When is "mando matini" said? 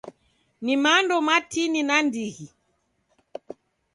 0.83-1.81